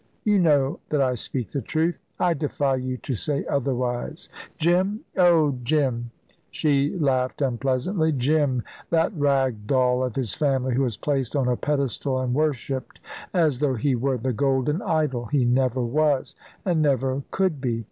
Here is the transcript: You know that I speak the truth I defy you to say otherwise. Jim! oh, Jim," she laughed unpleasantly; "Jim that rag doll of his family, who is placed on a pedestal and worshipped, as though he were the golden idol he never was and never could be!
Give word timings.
You 0.23 0.39
know 0.39 0.79
that 0.89 0.99
I 0.99 1.13
speak 1.13 1.49
the 1.51 1.61
truth 1.61 2.01
I 2.19 2.33
defy 2.33 2.73
you 2.77 2.97
to 2.97 3.13
say 3.13 3.45
otherwise. 3.45 4.29
Jim! 4.57 5.01
oh, 5.15 5.59
Jim," 5.61 6.09
she 6.49 6.97
laughed 6.97 7.39
unpleasantly; 7.39 8.11
"Jim 8.11 8.63
that 8.89 9.15
rag 9.15 9.67
doll 9.67 10.03
of 10.03 10.15
his 10.15 10.33
family, 10.33 10.73
who 10.73 10.85
is 10.85 10.97
placed 10.97 11.35
on 11.35 11.47
a 11.47 11.55
pedestal 11.55 12.19
and 12.19 12.33
worshipped, 12.33 12.99
as 13.31 13.59
though 13.59 13.75
he 13.75 13.93
were 13.93 14.17
the 14.17 14.33
golden 14.33 14.81
idol 14.81 15.25
he 15.27 15.45
never 15.45 15.83
was 15.83 16.35
and 16.65 16.81
never 16.81 17.21
could 17.29 17.61
be! 17.61 17.79